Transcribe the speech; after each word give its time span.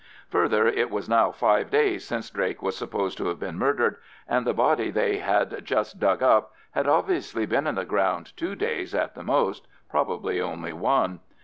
Further, 0.31 0.65
it 0.67 0.89
was 0.89 1.07
now 1.07 1.31
five 1.31 1.69
days 1.69 2.03
since 2.03 2.31
Drake 2.31 2.63
was 2.63 2.75
supposed 2.75 3.19
to 3.19 3.27
have 3.27 3.39
been 3.39 3.59
murdered, 3.59 3.97
and 4.27 4.47
the 4.47 4.51
body 4.55 4.89
they 4.89 5.19
had 5.19 5.63
just 5.63 5.99
dug 5.99 6.23
up 6.23 6.55
had 6.71 6.87
obviously 6.87 7.45
been 7.45 7.67
in 7.67 7.75
the 7.75 7.85
ground 7.85 8.35
two 8.35 8.55
days 8.55 8.95
at 8.95 9.13
the 9.13 9.21
most, 9.23 9.67
probably 9.91 10.41
only 10.41 10.73
one. 10.73 11.19